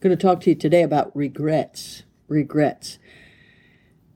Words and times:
Going 0.00 0.16
to 0.16 0.22
talk 0.22 0.40
to 0.40 0.50
you 0.50 0.56
today 0.56 0.82
about 0.82 1.14
regrets. 1.14 2.04
Regrets. 2.26 2.98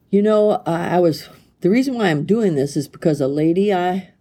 You 0.09 0.23
know, 0.23 0.63
I, 0.65 0.97
I 0.97 1.01
was, 1.01 1.29
the 1.61 1.69
reason 1.69 1.95
why 1.95 2.09
I'm 2.09 2.25
doing 2.25 2.55
this 2.55 2.75
is 2.75 2.89
because 2.89 3.21
a 3.21 3.29
lady 3.29 3.71
I 3.71 4.15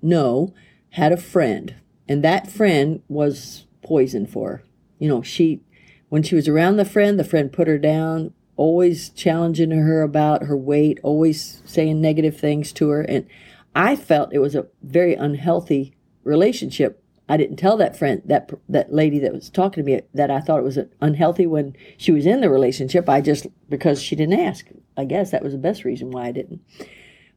know 0.00 0.54
had 0.90 1.12
a 1.12 1.18
friend, 1.18 1.74
and 2.08 2.24
that 2.24 2.50
friend 2.50 3.02
was 3.06 3.66
poison 3.82 4.26
for 4.26 4.48
her. 4.48 4.64
You 4.98 5.08
know, 5.08 5.20
she, 5.20 5.60
when 6.08 6.22
she 6.22 6.34
was 6.34 6.48
around 6.48 6.78
the 6.78 6.86
friend, 6.86 7.18
the 7.18 7.24
friend 7.24 7.52
put 7.52 7.68
her 7.68 7.78
down, 7.78 8.32
always 8.56 9.10
challenging 9.10 9.72
her 9.72 10.00
about 10.00 10.44
her 10.44 10.56
weight, 10.56 11.00
always 11.02 11.60
saying 11.66 12.00
negative 12.00 12.40
things 12.40 12.72
to 12.74 12.88
her. 12.88 13.02
And 13.02 13.26
I 13.74 13.94
felt 13.94 14.32
it 14.32 14.38
was 14.38 14.54
a 14.54 14.68
very 14.82 15.14
unhealthy 15.14 15.94
relationship. 16.22 17.03
I 17.28 17.36
didn't 17.36 17.56
tell 17.56 17.76
that 17.78 17.96
friend, 17.96 18.20
that 18.26 18.50
that 18.68 18.92
lady 18.92 19.18
that 19.20 19.32
was 19.32 19.48
talking 19.48 19.84
to 19.84 19.90
me, 19.90 20.02
that 20.12 20.30
I 20.30 20.40
thought 20.40 20.58
it 20.58 20.64
was 20.64 20.78
unhealthy 21.00 21.46
when 21.46 21.74
she 21.96 22.12
was 22.12 22.26
in 22.26 22.40
the 22.40 22.50
relationship. 22.50 23.08
I 23.08 23.20
just 23.20 23.46
because 23.68 24.02
she 24.02 24.14
didn't 24.14 24.40
ask. 24.40 24.66
I 24.96 25.04
guess 25.04 25.30
that 25.30 25.42
was 25.42 25.52
the 25.52 25.58
best 25.58 25.84
reason 25.84 26.10
why 26.10 26.26
I 26.26 26.32
didn't. 26.32 26.60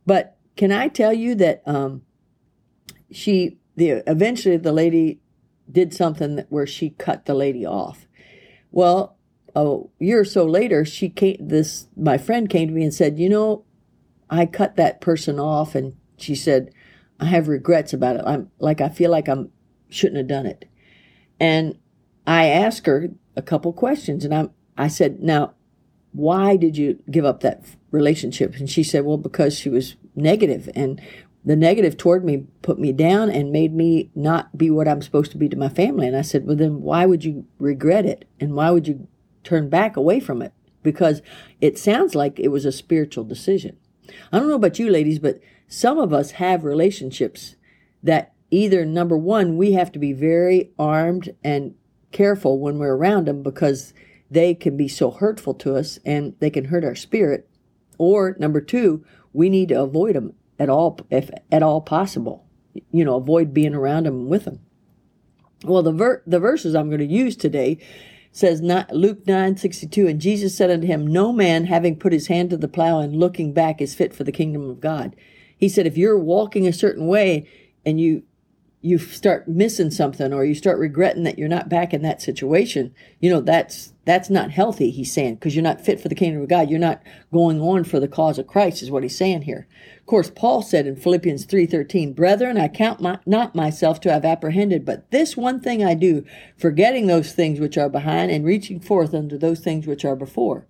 But 0.06 0.38
can 0.58 0.72
I 0.72 0.90
tell 0.90 1.14
you 1.14 1.36
that 1.36 1.64
um, 1.66 2.02
she 3.12 3.58
the 3.76 4.04
eventually 4.08 4.58
the 4.58 4.74
lady 4.74 5.22
did 5.72 5.94
something 5.94 6.44
where 6.50 6.68
she 6.68 6.92
cut 6.92 7.26
the 7.26 7.34
lady 7.34 7.66
off. 7.66 8.08
Well, 8.72 9.18
a 9.56 9.80
year 10.00 10.22
or 10.22 10.26
so 10.26 10.46
later, 10.46 10.86
she 10.86 11.10
came. 11.10 11.38
This 11.40 11.88
my 11.96 12.18
friend 12.18 12.50
came 12.50 12.68
to 12.68 12.74
me 12.74 12.84
and 12.84 12.94
said, 12.94 13.20
"You 13.20 13.30
know, 13.30 13.64
I 14.30 14.46
cut 14.46 14.76
that 14.76 15.02
person 15.02 15.40
off," 15.40 15.76
and 15.76 15.96
she 16.18 16.36
said, 16.36 16.72
"I 17.20 17.26
have 17.26 17.48
regrets 17.48 17.94
about 17.94 18.18
it. 18.18 18.24
I'm 18.26 18.52
like 18.60 18.82
I 18.82 18.90
feel 18.90 19.12
like 19.12 19.28
I'm 19.28 19.52
shouldn't 19.90 20.18
have 20.18 20.28
done 20.28 20.46
it." 20.46 20.66
And 21.40 21.76
I 22.26 22.48
asked 22.48 22.86
her 22.88 23.10
a 23.36 23.42
couple 23.42 23.72
questions, 23.74 24.26
and 24.26 24.34
I 24.34 24.50
I 24.78 24.88
said, 24.88 25.22
"Now, 25.22 25.54
why 26.12 26.56
did 26.56 26.78
you 26.78 27.00
give 27.10 27.26
up 27.26 27.42
that 27.42 27.64
relationship?" 27.92 28.56
And 28.58 28.70
she 28.70 28.84
said, 28.84 29.06
"Well, 29.06 29.18
because 29.18 29.58
she 29.58 29.70
was 29.70 29.96
negative, 30.16 30.70
and 30.76 31.00
the 31.46 31.56
negative 31.56 31.96
toward 31.96 32.26
me 32.26 32.46
put 32.62 32.80
me 32.80 32.92
down 32.92 33.30
and 33.30 33.52
made 33.52 33.74
me 33.74 34.10
not 34.16 34.58
be 34.58 34.70
what 34.70 34.88
I'm 34.88 35.02
supposed 35.02 35.32
to 35.32 35.38
be 35.38 35.50
to 35.50 35.58
my 35.58 35.70
family." 35.70 36.08
And 36.08 36.16
I 36.16 36.22
said, 36.22 36.46
"Well, 36.46 36.58
then 36.58 36.82
why 36.82 37.06
would 37.06 37.24
you 37.24 37.46
regret 37.60 38.06
it, 38.06 38.26
and 38.40 38.54
why 38.56 38.72
would 38.72 38.88
you 38.88 39.08
turn 39.44 39.70
back 39.70 39.96
away 39.96 40.20
from 40.20 40.42
it?" 40.42 40.52
Because 40.84 41.22
it 41.62 41.78
sounds 41.78 42.16
like 42.16 42.40
it 42.40 42.50
was 42.50 42.66
a 42.66 42.72
spiritual 42.72 43.24
decision. 43.24 43.78
I 44.32 44.40
don't 44.40 44.50
know 44.50 44.56
about 44.56 44.80
you 44.80 44.90
ladies, 44.90 45.20
but 45.20 45.40
some 45.68 45.98
of 45.98 46.14
us 46.14 46.32
have 46.32 46.64
relationships 46.64 47.56
that 48.04 48.34
either 48.52 48.86
number 48.86 49.17
one, 49.17 49.58
we 49.58 49.73
have 49.73 49.92
to 49.92 50.00
be 50.00 50.14
very 50.14 50.72
armed 50.78 51.36
and 51.44 51.76
careful 52.12 52.59
when 52.59 52.78
we're 52.78 52.95
around 52.95 53.28
them 53.28 53.44
because 53.44 53.94
they 54.30 54.54
can 54.54 54.78
be 54.78 54.88
so 54.88 55.12
hurtful 55.12 55.54
to 55.54 55.76
us 55.76 56.00
and 56.06 56.36
they 56.39 56.50
can 56.50 56.66
hurt 56.66 56.84
our 56.84 56.95
spirit. 56.95 57.50
Or 57.98 58.36
number 58.39 58.62
two, 58.62 59.06
we 59.34 59.50
need 59.50 59.70
to 59.70 59.81
avoid 59.81 60.16
them 60.16 60.34
at 60.59 60.70
all, 60.70 60.99
if 61.10 61.30
at 61.52 61.64
all 61.64 61.82
possible. 61.82 62.45
You 62.92 63.05
know, 63.05 63.16
avoid 63.16 63.54
being 63.54 63.73
around 63.73 64.05
them 64.05 64.30
with 64.30 64.45
them. 64.45 64.60
Well, 65.64 65.82
the 65.82 65.92
ver- 65.92 66.23
the 66.27 66.39
verses 66.39 66.76
I'm 66.76 66.89
going 66.89 66.99
to 66.99 67.05
use 67.05 67.36
today 67.36 67.80
says 68.32 68.61
not 68.61 68.92
Luke 68.92 69.26
nine 69.26 69.58
sixty 69.58 69.88
two, 69.88 70.08
and 70.08 70.22
Jesus 70.22 70.55
said 70.55 70.70
unto 70.70 70.86
him, 70.86 71.08
No 71.08 71.33
man 71.33 71.66
having 71.66 71.95
put 71.95 72.14
his 72.14 72.27
hand 72.27 72.52
to 72.52 72.58
the 72.58 72.67
plow 72.67 72.99
and 72.99 73.16
looking 73.16 73.54
back 73.54 73.82
is 73.82 73.95
fit 73.95 74.14
for 74.14 74.23
the 74.23 74.32
kingdom 74.32 74.70
of 74.70 74.80
God. 74.80 75.16
He 75.58 75.67
said, 75.67 75.88
if 75.88 75.98
you're 75.98 76.20
walking 76.20 76.67
a 76.67 76.73
certain 76.73 77.08
way 77.08 77.49
and 77.86 77.99
you 77.99 78.23
you 78.82 78.98
start 78.99 79.48
missing 79.48 79.89
something 79.89 80.32
or 80.32 80.45
you 80.45 80.54
start 80.54 80.77
regretting 80.77 81.23
that 81.23 81.38
you're 81.38 81.48
not 81.48 81.67
back 81.67 81.93
in 81.93 82.04
that 82.04 82.21
situation, 82.21 82.93
you 83.20 83.30
know, 83.30 83.42
that's 83.42 83.93
that's 84.05 84.30
not 84.30 84.52
healthy, 84.52 84.89
he's 84.89 85.11
saying, 85.11 85.36
because 85.36 85.54
you're 85.54 85.64
not 85.64 85.82
fit 85.82 85.99
for 85.99 86.08
the 86.08 86.15
kingdom 86.15 86.42
of 86.42 86.48
God. 86.48 86.70
You're 86.70 86.80
not 86.80 87.04
going 87.33 87.60
on 87.60 87.83
for 87.83 87.99
the 87.99 88.08
cause 88.08 88.39
of 88.39 88.48
Christ, 88.48 88.82
is 88.82 88.89
what 88.89 89.04
he's 89.04 89.17
saying 89.17 89.42
here. 89.42 89.67
Of 89.99 90.05
course, 90.05 90.32
Paul 90.33 90.61
said 90.61 90.87
in 90.87 90.95
Philippians 90.95 91.45
3.13, 91.45 92.16
Brethren, 92.16 92.58
I 92.58 92.70
count 92.70 93.02
my, 93.02 93.20
not 93.26 93.54
myself 93.54 93.99
to 94.02 94.11
have 94.14 94.23
apprehended, 94.23 94.86
but 94.86 95.11
this 95.11 95.36
one 95.36 95.60
thing 95.60 95.83
I 95.83 95.93
do, 95.93 96.23
forgetting 96.58 97.08
those 97.08 97.33
things 97.33 97.60
which 97.60 97.77
are 97.77 97.89
behind 97.89 98.32
and 98.32 98.45
reaching 98.45 98.80
forth 98.80 99.14
unto 99.14 99.37
those 99.37 99.60
things 99.60 99.86
which 99.86 100.05
are 100.05 100.16
before. 100.16 100.66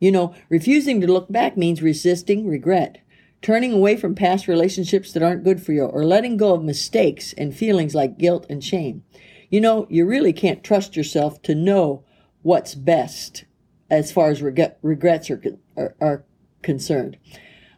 You 0.00 0.10
know, 0.10 0.34
refusing 0.48 1.02
to 1.02 1.12
look 1.12 1.30
back 1.30 1.58
means 1.58 1.82
resisting 1.82 2.46
regret 2.48 3.02
turning 3.42 3.72
away 3.72 3.96
from 3.96 4.14
past 4.14 4.48
relationships 4.48 5.12
that 5.12 5.22
aren't 5.22 5.44
good 5.44 5.62
for 5.62 5.72
you, 5.72 5.84
or 5.84 6.04
letting 6.04 6.36
go 6.36 6.54
of 6.54 6.64
mistakes 6.64 7.32
and 7.34 7.54
feelings 7.54 7.94
like 7.94 8.18
guilt 8.18 8.46
and 8.50 8.62
shame. 8.62 9.04
You 9.50 9.60
know, 9.60 9.86
you 9.88 10.06
really 10.06 10.32
can't 10.32 10.64
trust 10.64 10.96
yourself 10.96 11.40
to 11.42 11.54
know 11.54 12.04
what's 12.42 12.74
best 12.74 13.44
as 13.90 14.12
far 14.12 14.30
as 14.30 14.42
regret, 14.42 14.78
regrets 14.82 15.30
are, 15.30 15.42
are, 15.76 15.94
are 16.00 16.24
concerned. 16.62 17.16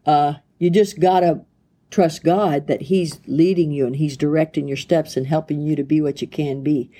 Uh, 0.05 0.35
you 0.59 0.71
just 0.71 0.99
gotta 0.99 1.45
trust 1.91 2.25
God 2.25 2.67
that 2.67 2.83
He's 2.83 3.21
leading 3.27 3.71
you 3.71 3.87
and 3.87 3.97
He's 3.97 4.17
directing 4.17 4.67
your 4.67 4.77
steps 4.77 5.17
and 5.17 5.27
helping 5.27 5.61
you 5.61 5.77
to 5.77 5.85
be 5.85 6.01
what 6.01 6.21
you 6.21 6.29
can 6.29 6.63
be. 6.63 6.91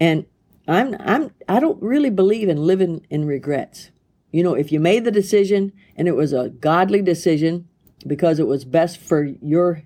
And 0.00 0.26
I'm 0.66 0.94
I'm 1.00 1.30
I 1.48 1.60
don't 1.60 1.82
really 1.82 2.10
believe 2.10 2.48
in 2.48 2.58
living 2.58 3.06
in 3.10 3.24
regrets. 3.24 3.90
You 4.30 4.42
know, 4.42 4.54
if 4.54 4.70
you 4.70 4.80
made 4.80 5.04
the 5.04 5.10
decision 5.10 5.72
and 5.96 6.06
it 6.06 6.14
was 6.14 6.32
a 6.32 6.50
godly 6.50 7.00
decision, 7.00 7.68
because 8.06 8.38
it 8.38 8.46
was 8.46 8.64
best 8.64 8.98
for 8.98 9.24
your 9.24 9.82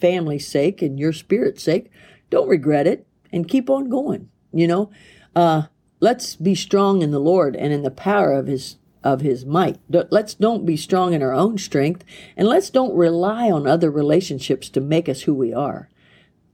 family's 0.00 0.46
sake 0.46 0.82
and 0.82 0.98
your 0.98 1.12
spirit's 1.12 1.62
sake, 1.62 1.90
don't 2.30 2.48
regret 2.48 2.86
it 2.86 3.06
and 3.32 3.48
keep 3.48 3.68
on 3.68 3.88
going. 3.88 4.30
You 4.52 4.66
know, 4.66 4.90
uh, 5.34 5.62
let's 6.00 6.36
be 6.36 6.54
strong 6.54 7.02
in 7.02 7.10
the 7.10 7.18
Lord 7.18 7.56
and 7.56 7.72
in 7.72 7.82
the 7.82 7.90
power 7.90 8.32
of 8.32 8.46
His 8.46 8.76
of 9.04 9.20
His 9.20 9.44
might. 9.44 9.78
Let's 9.88 10.34
don't 10.34 10.66
be 10.66 10.76
strong 10.76 11.12
in 11.12 11.22
our 11.22 11.32
own 11.32 11.58
strength, 11.58 12.04
and 12.36 12.48
let's 12.48 12.70
don't 12.70 12.96
rely 12.96 13.50
on 13.50 13.66
other 13.66 13.90
relationships 13.90 14.68
to 14.70 14.80
make 14.80 15.08
us 15.08 15.22
who 15.22 15.34
we 15.34 15.54
are. 15.54 15.88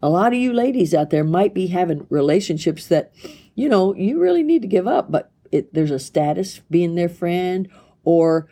A 0.02 0.10
lot 0.10 0.34
of 0.34 0.38
you 0.38 0.52
ladies 0.52 0.92
out 0.92 1.08
there 1.08 1.24
might 1.24 1.54
be 1.54 1.68
having 1.68 2.06
relationships 2.10 2.86
that, 2.88 3.12
you 3.54 3.70
know, 3.70 3.94
you 3.94 4.20
really 4.20 4.42
need 4.42 4.60
to 4.60 4.68
give 4.68 4.86
up, 4.86 5.10
but 5.10 5.30
it, 5.50 5.72
there's 5.72 5.90
a 5.90 5.98
status 5.98 6.60
being 6.70 6.94
their 6.94 7.08
friend 7.08 7.68
or 8.04 8.48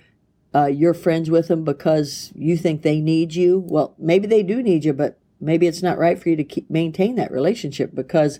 uh, 0.54 0.66
you're 0.66 0.94
friends 0.94 1.30
with 1.30 1.48
them 1.48 1.64
because 1.64 2.32
you 2.34 2.56
think 2.56 2.82
they 2.82 3.00
need 3.00 3.34
you. 3.34 3.64
Well, 3.66 3.94
maybe 3.98 4.26
they 4.26 4.42
do 4.42 4.62
need 4.62 4.84
you, 4.84 4.92
but 4.92 5.18
maybe 5.40 5.66
it's 5.66 5.82
not 5.82 5.98
right 5.98 6.20
for 6.20 6.28
you 6.28 6.36
to 6.36 6.44
keep, 6.44 6.68
maintain 6.70 7.16
that 7.16 7.32
relationship 7.32 7.94
because 7.94 8.38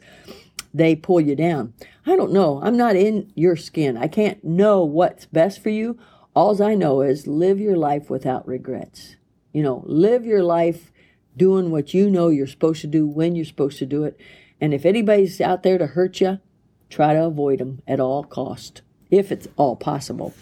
they 0.75 0.95
pull 0.95 1.21
you 1.21 1.35
down. 1.35 1.75
I 2.07 2.17
don't 2.17 2.33
know. 2.33 2.61
I'm 2.63 2.77
not 2.77 2.97
in 2.97 3.33
your 3.35 3.57
skin. 3.57 3.97
I 3.97 4.09
can't 4.09 4.43
know 4.45 4.85
what's 4.85 5.27
best 5.27 5.63
for 5.63 5.71
you. 5.71 5.99
All 6.35 6.63
I 6.63 6.75
know 6.75 7.03
is 7.03 7.27
live 7.27 7.61
your 7.61 7.77
life 7.77 8.11
without 8.11 8.47
regrets. 8.47 9.17
You 9.53 9.63
know, 9.63 9.83
live 9.87 10.25
your 10.25 10.43
life 10.43 10.93
doing 11.37 11.71
what 11.71 11.95
you 11.95 12.11
know 12.11 12.29
you're 12.29 12.47
supposed 12.47 12.81
to 12.83 12.87
do 12.87 13.07
when 13.07 13.35
you're 13.35 13.45
supposed 13.45 13.79
to 13.79 13.87
do 13.87 14.05
it. 14.05 14.19
And 14.61 14.73
if 14.73 14.87
anybody's 14.87 15.41
out 15.41 15.63
there 15.63 15.79
to 15.79 15.89
hurt 15.89 16.21
you, 16.21 16.41
try 16.89 17.15
to 17.15 17.25
avoid 17.25 17.59
them 17.59 17.83
at 17.87 18.01
all 18.01 18.25
cost 18.25 18.83
if 19.13 19.31
it's 19.31 19.47
all 19.57 19.77
possible. 19.77 20.35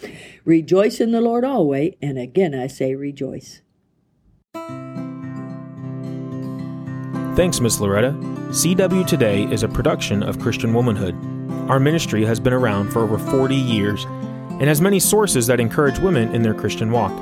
Rejoice 0.46 1.00
in 1.00 1.10
the 1.10 1.20
Lord 1.20 1.44
always, 1.44 1.92
and 2.00 2.18
again 2.18 2.54
I 2.54 2.68
say 2.68 2.94
rejoice. 2.94 3.60
Thanks, 7.36 7.60
Miss 7.60 7.80
Loretta. 7.80 8.12
CW 8.50 9.06
Today 9.06 9.44
is 9.44 9.62
a 9.62 9.68
production 9.68 10.22
of 10.22 10.38
Christian 10.38 10.72
Womanhood. 10.72 11.14
Our 11.70 11.80
ministry 11.80 12.24
has 12.24 12.40
been 12.40 12.52
around 12.52 12.90
for 12.90 13.00
over 13.00 13.18
40 13.18 13.54
years 13.54 14.04
and 14.04 14.62
has 14.62 14.80
many 14.80 15.00
sources 15.00 15.46
that 15.46 15.60
encourage 15.60 15.98
women 15.98 16.34
in 16.34 16.42
their 16.42 16.54
Christian 16.54 16.90
walk. 16.90 17.12